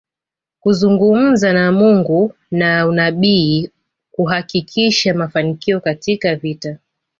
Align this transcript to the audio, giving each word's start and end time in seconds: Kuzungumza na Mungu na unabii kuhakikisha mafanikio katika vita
Kuzungumza 0.61 1.53
na 1.53 1.71
Mungu 1.71 2.33
na 2.51 2.87
unabii 2.87 3.69
kuhakikisha 4.11 5.13
mafanikio 5.13 5.79
katika 5.81 6.35
vita 6.35 6.77